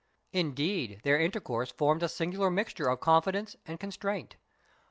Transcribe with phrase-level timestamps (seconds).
[0.33, 4.35] Indeed, their intercourse formed a singular mixture of confidence and constraint.